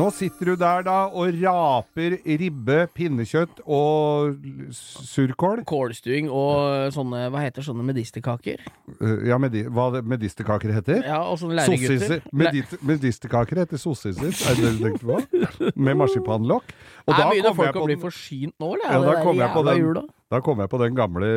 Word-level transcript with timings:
Nå 0.00 0.06
sitter 0.16 0.48
du 0.48 0.54
der 0.56 0.84
da 0.86 0.94
og 1.12 1.34
raper 1.42 2.14
ribbe, 2.40 2.76
pinnekjøtt 2.96 3.58
og 3.66 4.38
surkål. 4.72 5.60
Kålstuing 5.68 6.30
og 6.32 6.94
sånne, 6.94 7.26
hva 7.32 7.42
heter 7.44 7.66
sånne 7.66 7.84
medisterkaker? 7.84 8.62
Eh, 8.96 9.26
Ja, 9.28 9.36
medi 9.42 9.66
hva 9.68 9.90
medisterkaker 10.00 10.72
heter? 10.78 11.02
Ja, 11.04 11.18
og 11.28 11.36
sånne 11.42 11.58
læregutter. 11.60 12.24
Medisterkaker 12.32 13.60
heter 13.64 13.82
sossiser, 13.82 14.32
er 14.32 14.56
det 14.56 14.64
det 14.64 14.72
du 14.78 14.86
tenkte 14.86 15.10
på? 15.10 15.74
Med 15.76 16.00
marsipanlokk. 16.00 16.72
Og 17.04 17.12
Er 17.12 17.18
da 17.20 17.28
begynner 17.34 17.58
folk 17.60 17.76
å 17.82 17.84
bli 17.90 17.98
forsynt 18.00 18.56
nå, 18.56 18.72
eller? 18.78 18.88
Ja, 18.88 19.02
da 19.04 19.18
kommer 19.20 19.24
kom 19.26 19.44
jeg 19.44 19.52
på 19.58 19.66
den. 19.68 20.08
Da 20.30 20.38
kom 20.38 20.60
jeg 20.62 20.70
på 20.70 20.78
den 20.78 20.94
gamle, 20.94 21.28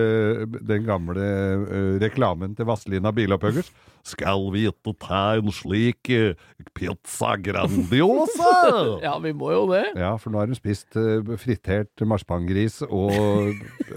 den 0.69 0.83
gamle 0.85 1.23
uh, 1.65 1.95
reklamen 2.01 2.53
til 2.53 2.67
Vazelina 2.69 3.09
Bilopphøggers. 3.15 3.71
Skal 4.05 4.45
vi 4.53 4.67
ikke 4.69 4.93
ta 5.01 5.21
en 5.39 5.49
slik 5.55 6.11
eh, 6.13 6.35
pizza 6.77 7.33
grandiosa? 7.41 8.51
Ja, 9.05 9.15
vi 9.23 9.31
må 9.33 9.49
jo 9.53 9.63
det. 9.71 9.85
Ja, 9.97 10.13
for 10.21 10.29
nå 10.29 10.43
har 10.43 10.51
hun 10.51 10.59
spist 10.59 10.93
uh, 10.93 11.25
fritert 11.41 12.05
marsipangris 12.05 12.83
og, 12.85 13.15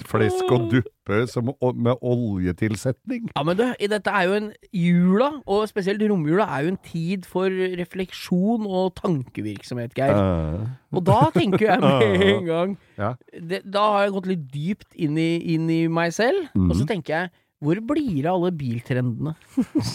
flesk 0.07 0.51
og 0.53 0.67
duppe 0.71 1.19
som, 1.31 1.49
og, 1.59 1.75
med 1.75 1.99
oljetilsetning. 2.05 3.29
Ja, 3.35 3.43
men 3.43 3.57
du, 3.59 3.63
dette 3.91 4.13
er 4.13 4.27
jo 4.29 4.37
en 4.37 4.49
jula, 4.73 5.29
og 5.49 5.65
spesielt 5.71 6.03
romjula, 6.09 6.45
er 6.57 6.67
jo 6.67 6.73
en 6.73 6.79
tid 6.85 7.27
for 7.29 7.51
refleksjon 7.79 8.65
og 8.69 8.93
tankevirksomhet, 9.01 9.93
Geir. 9.97 10.15
Uh. 10.15 10.65
Og 10.93 11.05
da 11.09 11.19
tenker 11.35 11.67
jeg 11.73 11.81
med 11.83 12.25
en 12.31 12.45
gang 12.49 12.75
Ja. 12.99 13.13
det, 13.33 13.63
Da 13.65 13.85
har 13.95 14.03
jeg 14.07 14.15
gått 14.17 14.31
litt 14.31 14.43
dypt 14.53 14.89
inn 14.95 15.17
i, 15.17 15.29
inn 15.55 15.69
i 15.73 15.81
meg 15.87 16.13
selv, 16.15 16.47
og 16.55 16.67
Mhm. 16.69 16.75
så 16.81 16.87
tenker 16.89 17.13
jeg 17.17 17.31
hvor 17.63 17.79
blir 17.87 18.17
det 18.21 18.27
av 18.27 18.41
alle 18.41 18.51
biltrendene? 18.59 19.35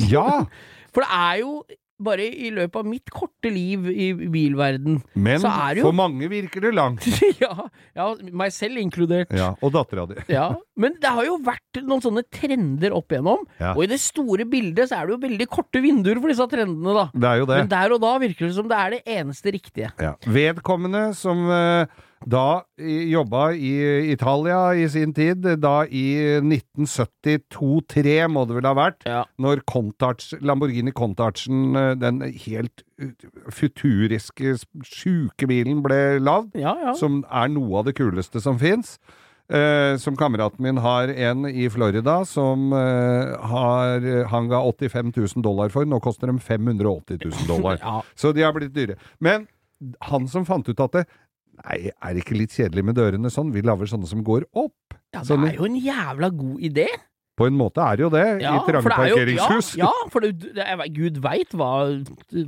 ja, 0.08 0.44
For 0.94 1.05
det 1.05 1.10
er 1.12 1.34
jo 1.42 1.50
bare 2.00 2.24
i 2.30 2.50
løpet 2.54 2.77
av 2.78 2.86
mitt 2.86 3.10
korte 3.10 3.50
liv 3.50 3.88
i 3.91 4.12
bilverden 4.14 5.00
men 5.18 5.41
jo- 5.42 5.82
for 5.82 5.92
mange 5.96 6.28
virker 6.30 6.62
det 6.62 6.72
langt. 6.77 7.05
ja, 7.42 7.66
ja, 7.96 8.06
meg 8.32 8.52
selv 8.55 8.78
inkludert. 8.78 9.32
Ja, 9.34 9.52
og 9.60 9.72
dattera 9.74 10.06
di. 10.10 10.14
Ja, 10.32 10.55
Men 10.78 10.94
det 11.02 11.10
har 11.10 11.24
jo 11.27 11.38
vært 11.42 11.80
noen 11.82 12.00
sånne 12.05 12.22
trender 12.30 12.94
opp 12.94 13.10
igjennom, 13.10 13.42
Ja. 13.58 13.72
og 13.74 13.82
i 13.82 13.90
det 13.90 13.98
store 14.00 14.46
bildet 14.46 14.88
så 14.92 15.00
er 15.00 15.06
det 15.10 15.16
jo 15.16 15.22
veldig 15.27 15.48
korte 15.50 15.82
vinduer 15.82 16.20
for 16.22 16.30
disse 16.30 16.46
trendene, 16.52 16.94
da. 16.94 17.06
Det 17.14 17.28
er 17.32 17.40
jo 17.42 17.46
det. 17.50 17.58
Men 17.64 17.72
der 17.72 17.94
og 17.96 18.00
da 18.06 18.12
virker 18.22 18.46
det 18.46 18.55
som 18.55 18.68
det 18.70 18.78
er 18.78 18.90
det 18.96 19.02
eneste 19.18 19.52
riktige. 19.55 19.90
Ja. 19.98 20.14
Vedkommende 20.27 21.08
som 21.18 21.44
eh, 21.50 21.86
da 22.27 22.62
i- 22.78 23.11
jobba 23.12 23.52
i 23.55 24.11
Italia 24.12 24.72
i 24.74 24.88
sin 24.88 25.12
tid, 25.14 25.42
da 25.61 25.84
i 25.84 26.41
1972-3 26.42 28.27
må 28.30 28.44
det 28.48 28.56
vel 28.58 28.66
ha 28.69 28.74
vært, 28.74 29.05
Ja. 29.06 29.24
når 29.38 29.62
Contarts, 29.66 30.34
Lamborghini 30.41 30.92
Contartsen, 30.92 31.77
eh, 31.77 31.94
den 31.94 32.20
helt 32.20 32.83
eh, 33.00 33.12
futuriske, 33.50 34.56
sjuke 34.84 35.46
bilen 35.46 35.83
ble 35.83 36.19
lagd, 36.20 36.55
Ja, 36.56 36.74
ja. 36.83 36.94
som 36.94 37.24
er 37.30 37.48
noe 37.48 37.78
av 37.78 37.84
det 37.86 37.94
kuleste 37.94 38.41
som 38.41 38.58
fins. 38.58 38.98
Eh, 39.50 39.96
som 39.96 40.14
kameraten 40.14 40.61
min 40.61 40.77
har 40.77 41.08
en 41.08 41.46
i 41.46 41.69
Florida 41.70 42.22
som 42.27 42.70
eh, 42.72 43.36
har, 43.41 44.27
han 44.28 44.48
ga 44.50 44.61
85 44.61 45.12
000 45.16 45.42
dollar 45.42 45.70
for. 45.70 45.86
Nå 45.86 46.00
koster 46.02 46.27
de 46.27 46.39
580 46.39 47.19
000 47.24 47.46
dollar. 47.48 47.78
Så 48.14 48.34
de 48.34 48.42
har 48.42 48.52
blitt 48.52 48.74
dyre. 48.74 48.96
Men 49.20 49.46
han 50.02 50.27
som 50.28 50.44
fant 50.44 50.69
ut 50.69 50.78
at 50.80 50.92
det 50.92 51.06
Nei, 51.64 51.91
er 51.91 52.14
det 52.17 52.25
ikke 52.25 52.39
litt 52.39 52.55
kjedelig 52.55 52.84
med 52.91 52.98
dørene 52.98 53.31
sånn? 53.33 53.53
Vi 53.55 53.64
lager 53.67 53.91
sånne 53.91 54.09
som 54.11 54.25
går 54.27 54.48
opp. 54.53 54.97
ja, 55.14 55.20
det 55.20 55.28
Sånne, 55.28 55.53
er 55.53 55.61
jo 55.61 55.69
en 55.69 55.78
jævla 55.81 56.31
god 56.37 56.67
idé. 56.69 56.89
På 57.39 57.47
en 57.47 57.55
måte 57.55 57.78
er 57.78 57.98
det 57.98 58.03
jo 58.03 58.09
det, 58.11 58.25
Ja, 58.42 58.56
i 58.56 58.62
trange 58.67 58.83
det 58.83 58.91
er 58.91 58.96
parkeringshus. 58.98 59.68
Ja, 59.79 59.86
ja 59.86 60.08
for 60.11 60.24
det, 60.24 60.51
det 60.57 60.64
Gud 60.97 61.20
veit 61.23 61.55
hva, 61.55 61.70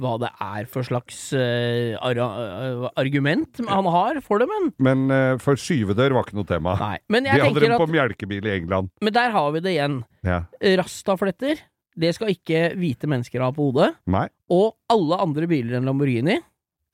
hva 0.03 0.15
det 0.19 0.31
er 0.43 0.67
for 0.73 0.87
slags 0.87 1.21
uh, 1.31 1.95
ara, 2.03 2.27
eh, 2.43 2.87
argument 2.99 3.63
han 3.71 3.91
har 3.95 4.19
for 4.27 4.43
det, 4.43 4.49
men 4.51 4.73
Men 4.83 5.05
uh, 5.15 5.39
for 5.39 5.55
skyvedør 5.55 6.17
var 6.17 6.27
ikke 6.27 6.41
noe 6.41 6.49
tema. 6.49 6.75
Nei. 6.81 6.99
Men 7.07 7.29
De 7.29 7.37
hadde 7.37 7.63
dem 7.63 7.77
på 7.79 7.87
at 7.87 7.95
melkebil 7.95 8.51
i 8.51 8.57
England. 8.59 8.91
Men 9.01 9.15
der 9.15 9.31
har 9.31 9.51
vi 9.55 9.63
det 9.63 9.77
igjen. 9.77 10.01
Ja. 10.27 10.43
Rastafletter, 10.83 11.63
det 12.01 12.15
skal 12.17 12.35
ikke 12.35 12.73
hvite 12.79 13.07
mennesker 13.11 13.47
ha 13.47 13.55
på 13.55 13.71
hodet. 13.71 13.93
Nei, 14.11 14.27
Og 14.51 14.75
alle 14.91 15.23
andre 15.23 15.47
biler 15.47 15.79
enn 15.79 15.87
Lamborghini 15.87 16.41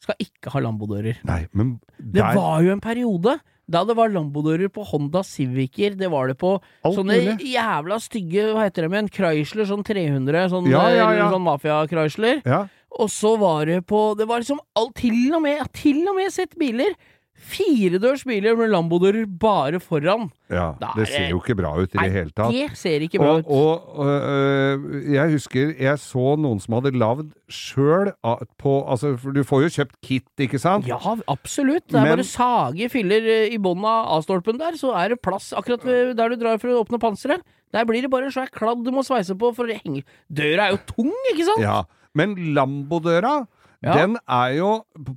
skal 0.02 0.14
ikke 0.22 0.52
ha 0.52 0.60
Lambodører. 0.60 1.16
nei, 1.24 1.46
men 1.52 1.80
Det 1.98 2.22
var 2.22 2.62
jo 2.62 2.72
en 2.72 2.80
periode 2.80 3.38
da 3.68 3.80
det 3.82 3.96
var 3.98 4.08
Lambodører 4.14 4.68
på 4.70 4.84
Honda 4.86 5.24
Civicer, 5.26 5.96
det 5.98 6.06
var 6.12 6.28
det 6.30 6.36
på 6.38 6.52
Alt 6.86 6.94
sånne 7.00 7.16
mulig. 7.18 7.48
jævla 7.50 7.96
stygge, 7.98 8.44
hva 8.54 8.62
heter 8.68 8.82
det 8.86 8.90
med 8.92 8.98
en 9.04 9.08
Chrysler, 9.10 9.66
sånn 9.66 9.82
300, 9.82 10.48
sånn, 10.52 10.68
Ja, 10.70 10.84
ja, 10.94 11.08
ja. 11.18 11.30
sånn 11.32 11.42
mafia-Chrysler. 11.42 12.42
Ja. 12.46 12.68
Og 12.96 13.10
så 13.10 13.34
var 13.38 13.66
det 13.66 13.80
på 13.84 14.16
Det 14.16 14.26
var 14.28 14.38
liksom 14.40 14.60
all, 14.76 14.92
til 14.94 15.34
og 15.34 15.42
med, 15.42 15.66
til 15.74 15.98
og 16.08 16.14
med 16.16 16.30
sett 16.32 16.54
biler. 16.56 16.94
Firedørs 17.46 18.24
biler 18.26 18.56
med 18.58 18.70
Lambodører 18.72 19.26
bare 19.40 19.78
foran. 19.80 20.30
ja. 20.50 20.72
Det 20.80 21.02
er 21.04 21.10
ser 21.10 21.28
jo 21.30 21.38
ikke 21.40 21.56
bra 21.58 21.70
ut 21.78 21.94
i 21.94 21.98
det 22.00 22.12
hele 22.12 22.30
tatt. 22.34 22.50
Det 22.52 22.76
ser 22.78 23.04
ikke 23.06 23.20
bra 23.20 23.34
Og, 23.36 23.38
ut. 23.38 23.46
og 23.46 24.06
øh, 24.06 25.12
jeg 25.14 25.30
husker 25.36 25.74
jeg 25.78 25.98
så 26.02 26.36
noen 26.40 26.60
som 26.62 26.74
hadde 26.78 26.92
lagd 26.98 27.30
sjøl 27.52 28.10
på 28.58 28.74
Altså, 28.88 29.14
du 29.34 29.42
får 29.46 29.62
jo 29.66 29.72
kjøpt 29.78 29.96
kit, 30.02 30.26
ikke 30.38 30.58
sant? 30.62 30.86
Ja, 30.90 30.98
absolutt. 31.28 31.86
Det 31.88 31.98
er 32.00 32.02
Men- 32.08 32.16
bare 32.16 32.24
sage 32.26 32.88
filler 32.90 33.22
eh, 33.22 33.54
i 33.54 33.58
bånn 33.58 33.84
av 33.84 34.16
A-stolpen 34.18 34.58
der, 34.58 34.72
så 34.80 34.94
er 34.96 35.10
det 35.14 35.22
plass 35.22 35.52
akkurat 35.52 35.84
der 35.86 36.28
du 36.28 36.36
drar 36.36 36.58
for 36.58 36.68
å 36.72 36.82
åpne 36.84 36.98
panseret. 37.02 37.42
Der 37.72 37.84
blir 37.84 38.02
det 38.02 38.10
bare 38.10 38.24
en 38.26 38.32
svær 38.32 38.50
kladd 38.50 38.84
du 38.84 38.90
må 38.94 39.02
sveise 39.04 39.34
på, 39.38 39.52
for 39.54 39.66
å 39.66 39.74
henge 39.76 40.02
Døra 40.32 40.68
er 40.68 40.76
jo 40.76 40.82
tung, 40.86 41.12
ikke 41.32 41.44
sant? 41.44 41.60
Ja, 41.62 41.82
men 42.14 42.34
Lambodøra, 42.54 43.46
Ja. 43.84 43.94
den 43.94 44.16
er 44.28 44.56
jo 44.56 44.70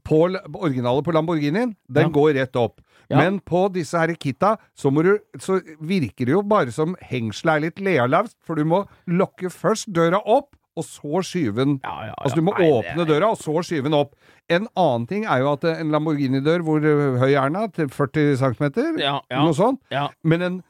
på 0.04 0.20
originale 0.54 1.04
på 1.04 1.14
Lamborghinien, 1.16 1.76
den 1.92 2.04
Ja. 2.08 2.10
går 2.10 2.34
rett 2.36 2.56
opp. 2.56 2.82
Ja. 3.10 3.18
Men 3.18 3.40
på 3.40 3.72
disse 3.74 3.98
her 3.98 4.14
Kita, 4.14 4.58
så, 4.78 4.92
du, 5.04 5.18
så 5.40 5.60
virker 5.82 6.26
det 6.26 6.34
jo 6.36 6.42
bare 6.44 6.72
som 6.72 6.96
hengselet 7.02 7.56
er 7.56 7.60
litt 7.62 7.80
lealaust, 7.80 8.36
for 8.46 8.56
du 8.56 8.64
må 8.66 8.84
lokke 9.08 9.50
først 9.50 9.92
døra 9.92 10.22
opp, 10.26 10.56
og 10.78 10.84
så 10.86 11.20
skyve 11.26 11.56
den 11.56 11.80
Ja, 11.84 11.90
ja, 12.02 12.06
ja. 12.12 12.14
Altså 12.24 12.36
du 12.38 12.42
må 12.46 12.54
Nei, 12.58 12.70
åpne 12.70 13.02
er- 13.02 13.06
døra, 13.10 13.32
og 13.32 13.38
så 13.42 13.52
skyve 13.66 13.84
den 13.90 13.94
opp. 13.98 14.14
En 14.50 14.68
annen 14.78 15.08
ting 15.08 15.26
er 15.26 15.40
jo 15.40 15.52
at 15.54 15.64
en 15.66 15.90
Lamborghini-dør, 15.92 16.62
hvor 16.64 16.80
øh, 16.86 17.18
høy 17.20 17.34
er 17.34 17.50
den? 17.50 17.72
Til 17.72 17.90
40 17.90 18.38
cm? 18.38 18.98
Ja, 19.00 19.20
ja. 19.30 19.42
Noe 19.44 19.54
sånt? 19.54 19.82
Ja. 19.92 20.08
Men 20.24 20.42
en, 20.42 20.64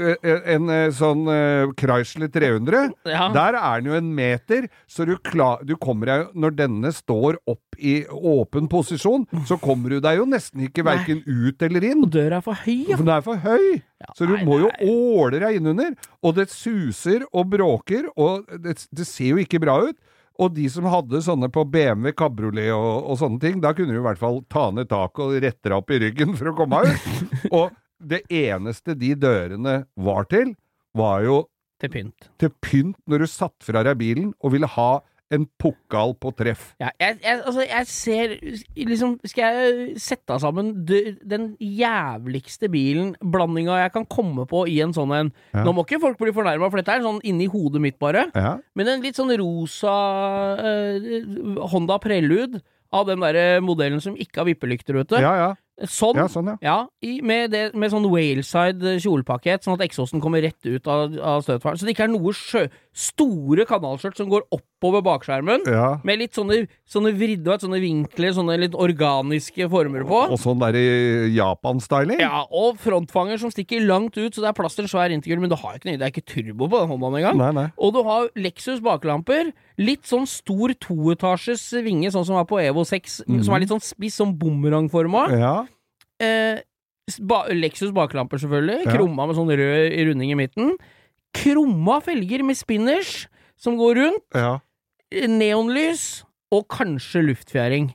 en 0.00 0.70
sånn 0.96 1.26
Chrysler 1.78 2.30
300, 2.32 2.92
Ja. 3.06 3.26
der 3.34 3.54
er 3.58 3.80
den 3.82 3.90
jo 3.92 3.96
en 3.98 4.08
meter, 4.16 4.68
så 4.88 5.04
du, 5.06 5.16
klar, 5.18 5.60
du 5.64 5.74
kommer 5.76 6.06
deg 6.06 6.30
Når 6.34 6.56
denne 6.56 6.92
står 6.94 7.36
opp 7.46 7.76
i 7.78 8.04
åpen 8.08 8.68
posisjon, 8.72 9.26
så 9.48 9.58
kommer 9.60 9.90
du 9.90 10.00
deg 10.00 10.18
jo 10.18 10.24
nesten 10.28 10.64
ikke 10.68 10.84
verken 10.86 11.22
ut 11.26 11.62
eller 11.62 11.84
inn. 11.90 12.02
Og 12.06 12.10
døra 12.14 12.38
er 12.40 12.44
for 12.46 12.54
høy, 12.64 12.88
ja. 12.88 12.96
For 12.96 13.04
den 13.04 13.14
er 13.16 13.26
for 13.26 13.36
høy. 13.42 13.82
Så 14.16 14.26
du 14.28 14.34
nei, 14.36 14.44
må 14.46 14.58
jo 14.62 14.70
åle 14.86 15.40
deg 15.42 15.58
innunder. 15.60 15.92
Og 16.22 16.34
det 16.38 16.48
suser 16.52 17.26
og 17.32 17.50
bråker, 17.52 18.08
og 18.16 18.48
det, 18.62 18.78
det 18.92 19.06
ser 19.08 19.32
jo 19.34 19.42
ikke 19.42 19.60
bra 19.62 19.78
ut. 19.88 19.96
Og 20.40 20.54
de 20.56 20.64
som 20.72 20.86
hadde 20.88 21.20
sånne 21.22 21.50
på 21.52 21.62
BMW 21.68 22.14
kabriolet 22.16 22.70
og, 22.72 23.10
og 23.12 23.18
sånne 23.20 23.38
ting, 23.42 23.58
da 23.60 23.74
kunne 23.76 23.92
du 23.92 23.98
i 24.00 24.04
hvert 24.06 24.18
fall 24.20 24.40
ta 24.50 24.70
ned 24.72 24.88
taket 24.90 25.20
og 25.26 25.34
rette 25.44 25.68
deg 25.68 25.76
opp 25.76 25.92
i 25.92 25.98
ryggen 26.06 26.32
for 26.38 26.48
å 26.50 26.56
komme 26.56 26.80
ut. 26.88 27.52
og 27.52 27.70
det 28.02 28.22
eneste 28.30 28.94
de 28.98 29.14
dørene 29.14 29.82
var 29.96 30.24
til, 30.30 30.54
var 30.98 31.22
jo 31.26 31.38
Til 31.82 31.90
pynt. 31.90 32.28
til 32.38 32.50
pynt 32.62 32.98
når 33.10 33.24
du 33.24 33.30
satt 33.30 33.56
fra 33.64 33.82
deg 33.86 33.98
bilen 33.98 34.34
og 34.42 34.52
ville 34.54 34.68
ha 34.76 34.90
en 35.32 35.46
pokal 35.56 36.10
på 36.20 36.28
treff. 36.36 36.74
Ja, 36.76 36.90
jeg, 37.00 37.16
jeg, 37.24 37.38
altså, 37.40 37.62
jeg 37.64 37.86
ser 37.88 38.34
liksom 38.76 39.14
Skal 39.24 39.54
jeg 39.56 39.94
sette 40.04 40.36
sammen 40.42 40.74
den 40.84 41.46
jævligste 41.56 42.68
bilen, 42.68 43.14
blandinga 43.24 43.78
jeg 43.80 43.94
kan 43.94 44.04
komme 44.12 44.44
på 44.50 44.66
i 44.68 44.76
en 44.84 44.92
sånn 44.92 45.14
en 45.16 45.30
Ja. 45.54 45.62
Nå 45.64 45.72
må 45.72 45.86
ikke 45.86 46.02
folk 46.02 46.20
bli 46.20 46.34
fornærma, 46.36 46.68
for 46.68 46.82
dette 46.82 46.92
er 46.98 47.06
sånn 47.06 47.22
inni 47.24 47.48
hodet 47.48 47.80
mitt, 47.80 47.96
bare. 47.98 48.26
Ja. 48.36 48.58
Men 48.76 48.92
en 48.92 49.02
litt 49.06 49.16
sånn 49.16 49.32
rosa 49.40 49.96
eh, 50.60 51.24
Honda 51.72 51.96
Prelude 52.02 52.60
av 52.92 53.06
den 53.08 53.24
der 53.24 53.60
modellen 53.64 54.02
som 54.04 54.16
ikke 54.20 54.42
har 54.42 54.50
vippelykter, 54.50 55.00
vet 55.00 55.08
du. 55.14 55.16
ja, 55.16 55.32
ja. 55.46 55.50
Sånn. 55.80 56.18
Ja, 56.20 56.26
sånn, 56.30 56.50
ja. 56.52 56.56
Ja, 56.62 56.76
i, 57.02 57.16
med, 57.24 57.50
det, 57.54 57.62
med 57.74 57.90
sånn 57.90 58.04
whaleside 58.12 58.98
kjolepakket, 59.02 59.64
sånn 59.64 59.78
at 59.78 59.84
eksosen 59.86 60.20
kommer 60.22 60.44
rett 60.44 60.60
ut 60.68 60.86
av, 60.86 61.16
av 61.16 61.42
støtfaren. 61.46 61.80
Så 61.80 61.88
det 61.88 61.94
ikke 61.96 62.04
er 62.06 62.12
noe 62.12 62.34
sjø, 62.36 62.66
store 62.92 63.64
kanalskjørt 63.66 64.20
som 64.20 64.28
går 64.30 64.44
oppover 64.52 65.02
bakskjermen. 65.06 65.64
Ja. 65.72 65.86
Med 66.06 66.20
litt 66.20 66.36
sånne, 66.36 66.66
sånne 66.84 67.14
vridde 67.16 67.54
og 67.54 67.64
sånne 67.64 67.80
vinkler, 67.82 68.34
sånne 68.36 68.58
litt 68.60 68.76
organiske 68.76 69.66
former 69.72 70.04
på. 70.06 70.20
Og 70.36 70.42
sånn 70.42 70.60
der 70.60 70.76
i 70.78 70.86
Japan-styling. 71.38 72.20
Ja, 72.20 72.44
og 72.52 72.78
frontfanger 72.84 73.40
som 73.40 73.52
stikker 73.54 73.82
langt 73.88 74.20
ut, 74.20 74.36
så 74.36 74.44
det 74.44 74.52
er 74.52 74.58
plass 74.60 74.76
til 74.76 74.86
en 74.86 74.92
svær 74.92 75.16
intercure, 75.16 75.40
men 75.42 75.50
du 75.50 75.58
har 75.58 75.80
ikke 75.80 75.88
det 75.88 76.04
er 76.04 76.12
ikke 76.12 76.26
turbo 76.28 76.68
på 76.68 76.84
den 76.84 76.92
Hondaen 76.92 77.18
engang. 77.22 77.40
Nei, 77.40 77.50
nei. 77.62 77.66
Og 77.80 77.96
du 77.96 78.02
har 78.06 78.28
Lexus 78.38 78.84
baklamper, 78.84 79.54
litt 79.80 80.04
sånn 80.06 80.28
stor 80.28 80.76
toetasjes 80.84 81.64
vinge, 81.82 82.12
sånn 82.12 82.28
som 82.28 82.38
er 82.38 82.46
på 82.48 82.60
Evo 82.60 82.84
6, 82.86 83.22
som 83.24 83.56
er 83.56 83.64
litt 83.64 83.72
sånn 83.72 83.82
spiss, 83.82 84.20
sånn 84.20 84.36
bumerangforma. 84.38 85.26
Ja. 85.32 85.54
Ba 87.20 87.44
Lexus 87.50 87.90
baklamper, 87.94 88.38
selvfølgelig. 88.38 88.84
Ja. 88.86 88.92
Krumma 88.96 89.26
med 89.26 89.36
sånn 89.38 89.50
rød 89.50 89.96
runding 90.08 90.30
i 90.34 90.38
midten. 90.38 90.74
Krumma 91.34 92.00
felger 92.04 92.44
med 92.46 92.56
spinners 92.56 93.26
som 93.58 93.76
går 93.80 93.98
rundt. 94.02 94.24
Ja. 94.36 94.58
Neonlys 95.12 96.22
og 96.52 96.66
kanskje 96.72 97.22
luftfjæring. 97.26 97.90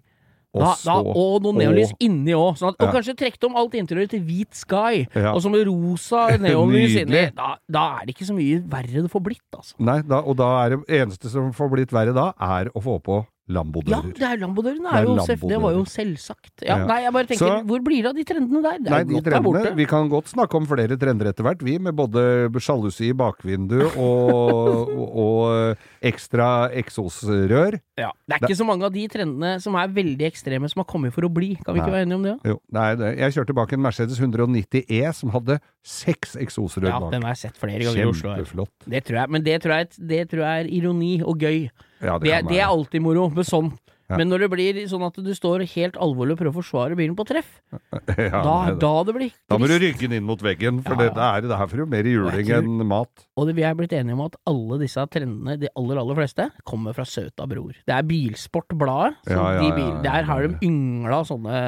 Da, 0.57 0.71
da, 0.81 0.93
og 1.05 1.43
noe 1.45 1.53
neonlys 1.53 1.91
og- 1.93 1.99
inni 2.01 2.33
òg. 2.33 2.55
Sånn 2.57 2.73
ja. 2.79 2.87
og 2.87 2.93
kanskje 2.95 3.13
trekte 3.19 3.45
om 3.45 3.55
alt 3.59 3.75
interiøret 3.77 4.09
til 4.09 4.21
hvit 4.25 4.55
sky, 4.57 5.05
Ja. 5.13 5.33
og 5.35 5.41
så 5.43 5.51
med 5.51 5.67
rosa 5.67 6.27
neonlys 6.41 6.95
inni. 7.03 7.31
Da, 7.35 7.57
da 7.69 7.83
er 7.99 8.05
det 8.07 8.15
ikke 8.15 8.25
så 8.25 8.33
mye 8.33 8.63
verre 8.65 9.03
det 9.05 9.11
får 9.11 9.21
blitt, 9.27 9.43
altså. 9.53 9.75
Nei, 9.79 10.01
da, 10.01 10.21
og 10.25 10.37
da 10.39 10.47
er 10.65 10.69
det 10.77 10.79
eneste 11.01 11.29
som 11.29 11.51
får 11.53 11.69
blitt 11.75 11.93
verre 11.93 12.13
da, 12.15 12.31
er 12.39 12.71
å 12.73 12.81
få 12.81 12.97
på 13.03 13.19
Ja, 13.47 14.01
det 14.03 14.21
er 14.27 14.37
Lambodøren. 14.41 14.81
Det, 14.83 14.91
Det 14.91 14.99
er 14.99 15.05
jo 15.07 15.15
seff- 15.23 15.47
det 15.47 15.59
var 15.63 15.71
jo 15.71 15.83
selvsagt. 15.85 16.51
Ja, 16.65 16.77
Ja. 16.77 16.85
Nei, 16.85 17.01
jeg 17.03 17.13
bare 17.13 17.25
tenker, 17.27 17.37
Så- 17.47 17.63
hvor 17.65 17.79
blir 17.83 18.01
det 18.03 18.09
av 18.11 18.15
de 18.15 18.23
trendene 18.23 18.61
der? 18.61 18.77
Det 18.83 18.89
Nei, 18.91 19.03
de 19.03 19.21
trendene 19.21 19.75
Vi 19.75 19.85
kan 19.85 20.09
godt 20.09 20.27
snakke 20.27 20.55
om 20.55 20.65
flere 20.67 20.97
trender 20.99 21.27
etter 21.31 21.43
hvert, 21.43 21.61
vi, 21.61 21.77
med 21.79 21.95
både 21.95 22.51
sjalusi 22.59 23.09
i 23.09 23.13
bakvinduet 23.13 23.95
og, 23.95 24.89
og, 24.89 25.17
og 25.17 25.77
ekstra 26.03 26.69
eksosrør. 26.75 27.79
Ja. 27.97 28.11
Det 28.27 28.35
er 28.37 28.43
ikke 28.47 28.57
så 28.59 28.65
mange 28.67 28.83
av 28.87 28.93
de 28.93 29.07
trendene 29.07 29.55
som 29.63 29.75
er 29.79 29.87
veldig 29.87 30.27
ekstreme, 30.27 30.69
som 30.69 30.83
har 30.83 30.89
kommet 30.91 31.13
for 31.15 31.21
å 31.27 31.31
bli. 31.33 31.55
Kan 31.63 31.75
vi 31.75 31.81
ikke 31.81 31.93
være 31.95 32.05
enige 32.07 32.19
om 32.19 32.23
det? 32.27 32.35
Jo, 32.51 32.59
nei, 32.71 32.95
det, 32.99 33.17
jeg 33.17 33.33
kjørte 33.37 33.55
bak 33.57 33.73
en 33.73 33.81
Mercedes 33.81 34.19
190 34.19 34.85
E 34.89 35.01
som 35.13 35.29
hadde 35.31 35.59
seks 35.83 36.35
eksosrør 36.35 36.89
Ja, 36.91 36.99
bak. 36.99 37.11
den 37.15 37.21
har 37.23 37.33
jeg 37.35 37.37
sett 37.51 37.57
flere 37.57 37.79
ganger 37.79 38.03
i 38.03 38.09
Oslo. 38.11 38.35
Kjempeflott. 38.35 38.87
Det 38.87 39.03
tror 39.07 39.21
jeg, 39.21 39.29
men 39.29 39.43
det 39.47 39.61
tror 39.63 39.77
jeg, 39.79 39.89
det 40.13 40.23
tror 40.29 40.43
jeg 40.43 40.65
er 40.65 40.71
ironi 40.81 41.13
og 41.23 41.39
gøy. 41.39 41.69
Ja, 42.01 42.17
Det, 42.21 42.31
kan 42.31 42.49
det 42.51 42.61
er 42.61 42.67
alltid 42.69 43.03
moro 43.03 43.29
med 43.33 43.47
sånn. 43.47 43.73
Ja. 44.07 44.15
Men 44.21 44.29
når 44.31 44.45
det 44.45 44.47
blir 44.53 44.77
sånn 44.87 45.03
at 45.03 45.17
du 45.19 45.29
står 45.35 45.65
helt 45.67 45.97
alvorlig 45.99 46.37
og 46.37 46.39
prøver 46.39 46.53
å 46.53 46.57
forsvare 46.61 46.95
bilen 46.95 47.15
på 47.17 47.25
treff, 47.27 47.49
ja, 47.75 48.39
da, 48.39 48.53
da, 48.79 48.91
det 49.03 49.15
blir 49.17 49.33
da 49.51 49.57
må 49.59 49.67
du 49.67 49.73
rykke 49.73 49.83
rygge 49.83 50.07
den 50.07 50.21
inn 50.21 50.27
mot 50.29 50.39
veggen, 50.43 50.79
for 50.85 50.95
det, 50.95 51.09
det 51.17 51.25
er, 51.25 51.47
det 51.49 51.57
er 51.57 51.71
for 51.73 51.89
mer 51.91 52.07
juling 52.07 52.51
enn 52.55 52.85
mat. 52.87 53.25
Og 53.35 53.49
det, 53.49 53.57
vi 53.57 53.65
er 53.67 53.75
blitt 53.75 53.97
enige 53.97 54.15
om 54.15 54.23
at 54.29 54.39
alle 54.47 54.79
disse 54.79 55.03
trendene, 55.11 55.57
de 55.59 55.67
aller, 55.75 55.99
aller 55.99 56.19
fleste, 56.21 56.47
kommer 56.63 56.95
fra 56.95 57.03
Søta 57.03 57.49
Bror. 57.51 57.75
Det 57.83 57.97
er 57.97 58.07
Bilsportbladet. 58.07 59.27
de 59.27 59.89
der 60.07 60.31
har 60.31 60.47
de 60.47 60.55
yngla 60.63 61.21
sånne, 61.27 61.59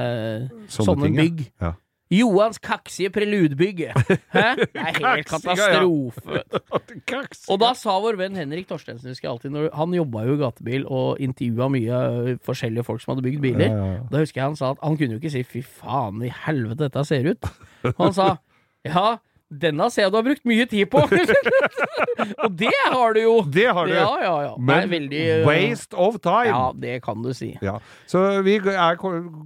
Sånne 0.71 0.87
sånne, 0.93 1.09
ting, 1.09 1.19
bygg. 1.19 1.45
Ja. 1.59 1.75
Johans 2.09 2.57
kaksige 2.57 3.11
preludbygg. 3.13 3.83
Hæ? 4.35 4.45
Det 4.57 4.81
er 4.81 4.95
helt 4.97 5.29
katastrofe. 5.29 6.41
Og 7.53 7.59
da 7.61 7.71
sa 7.77 7.97
vår 8.01 8.17
venn 8.17 8.37
Henrik 8.39 8.69
Torstensen, 8.69 9.11
husker 9.13 9.27
jeg 9.27 9.33
alltid, 9.35 9.53
når, 9.53 9.69
han 9.77 9.93
jobba 9.93 10.25
jo 10.25 10.37
i 10.37 10.41
gatebil 10.41 10.87
og 10.89 11.21
intervjua 11.21 11.69
mye 11.73 12.35
forskjellige 12.45 12.87
folk 12.87 13.03
som 13.03 13.13
hadde 13.13 13.25
bygd 13.27 13.43
biler. 13.45 13.77
Da 14.09 14.23
husker 14.23 14.41
jeg 14.41 14.47
han 14.47 14.59
sa 14.59 14.73
at 14.73 14.81
han 14.81 14.97
kunne 14.97 15.17
jo 15.17 15.21
ikke 15.21 15.33
si 15.37 15.45
'fy 15.45 15.61
faen 15.63 16.23
i 16.25 16.33
helvete 16.45 16.87
dette 16.87 17.05
ser 17.05 17.29
ut'. 17.29 17.51
Og 17.93 18.03
han 18.07 18.15
sa 18.17 18.29
'ja, 18.87 19.19
denne 19.49 19.87
ser 19.89 20.05
jeg 20.05 20.13
du 20.13 20.17
har 20.19 20.25
brukt 20.27 20.45
mye 20.45 20.65
tid 20.69 20.85
på'. 20.93 21.01
og 22.43 22.51
det 22.57 22.73
har 22.85 23.13
du 23.17 23.19
jo! 23.21 23.35
Det 23.49 23.65
har 23.65 23.87
du! 23.89 23.93
Ja, 23.93 24.11
ja, 24.21 24.33
ja. 24.45 24.51
Men 24.57 24.89
veldig 24.91 25.21
ø, 25.25 25.45
waste 25.47 25.97
of 25.97 26.19
time! 26.21 26.53
Ja, 26.53 26.71
det 26.77 27.01
kan 27.03 27.23
du 27.23 27.33
si. 27.33 27.57
Ja, 27.65 27.79
så 28.07 28.41
vi 28.45 28.59
er, 28.61 28.99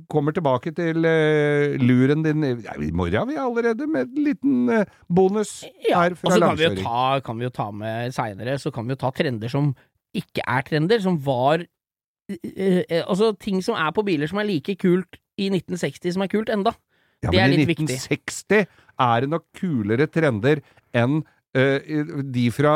kommer 0.10 0.36
tilbake 0.36 0.76
til 0.76 1.08
uh, 1.08 1.80
luren 1.80 2.24
din 2.24 2.44
ja, 2.44 2.76
i 2.76 2.92
morgen, 2.92 3.32
vi 3.32 3.40
allerede, 3.40 3.88
med 3.88 4.12
en 4.12 4.24
liten 4.28 4.70
uh, 4.70 4.84
bonus 5.08 5.64
Ja, 5.90 6.02
her 6.04 6.12
og 6.12 6.18
fra 6.18 6.36
så 6.36 6.40
kan 6.40 6.58
vi, 6.60 6.64
jo 6.64 6.76
ta, 6.84 7.20
kan 7.24 7.40
vi 7.40 7.48
jo 7.48 7.50
ta 7.50 7.72
med 7.72 8.12
seinere, 8.12 8.60
så 8.60 8.72
kan 8.72 8.88
vi 8.88 8.98
jo 8.98 9.02
ta 9.06 9.12
trender 9.16 9.48
som 9.48 9.72
ikke 10.14 10.44
er 10.44 10.62
trender, 10.68 11.00
som 11.00 11.16
var 11.26 11.64
uh, 11.64 12.82
Altså 13.08 13.32
ting 13.40 13.64
som 13.64 13.80
er 13.80 13.92
på 13.96 14.04
biler 14.04 14.28
som 14.28 14.44
er 14.44 14.52
like 14.52 14.76
kult 14.76 15.16
i 15.40 15.48
1960 15.48 16.18
som 16.18 16.28
er 16.28 16.28
kult 16.28 16.52
enda. 16.52 16.76
Ja, 17.24 17.32
det 17.32 17.40
er 17.40 17.48
men 17.54 17.60
i 17.60 17.66
1960 17.72 18.66
er 19.00 19.22
det 19.24 19.30
nok 19.32 19.46
kulere 19.58 20.08
trender 20.12 20.60
enn 20.94 21.22
uh, 21.24 22.24
de 22.34 22.44
fra 22.52 22.74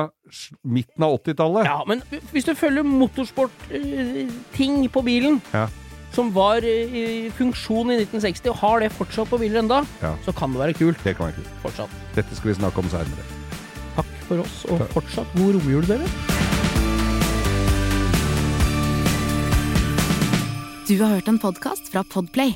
midten 0.64 1.04
av 1.04 1.18
80-tallet. 1.20 1.68
Ja, 1.68 1.82
men 1.90 2.02
hvis 2.32 2.48
du 2.48 2.54
følger 2.56 2.84
motorsportting 2.88 4.80
uh, 4.86 4.90
på 4.94 5.04
bilen, 5.06 5.42
Ja. 5.54 5.68
som 6.16 6.32
var 6.34 6.64
eh, 6.66 6.96
i 6.96 7.06
funksjon 7.36 7.92
i 7.92 7.98
1960, 8.00 8.50
og 8.54 8.56
har 8.64 8.80
det 8.86 8.92
fortsatt 8.96 9.30
på 9.30 9.38
biler 9.42 9.60
enda, 9.66 9.82
Ja. 10.02 10.16
så 10.26 10.34
kan 10.34 10.54
det 10.56 10.60
være 10.64 10.74
kult 10.80 11.04
Det 11.04 11.18
kan 11.18 11.28
være 11.28 11.36
kult. 11.42 11.52
fortsatt. 11.62 11.90
Dette 12.16 12.36
skal 12.36 12.54
vi 12.54 12.58
snakke 12.62 12.80
om 12.80 12.90
seinere. 12.90 13.28
Takk 13.98 14.14
for 14.30 14.40
oss, 14.46 14.64
og 14.72 14.82
fortsatt 14.96 15.36
god 15.36 15.60
romjul, 15.60 15.86
dere. 15.92 16.08
Du 20.88 20.96
har 21.04 21.18
hørt 21.18 21.28
en 21.28 21.40
podkast 21.40 21.92
fra 21.92 22.04
Podplay. 22.08 22.56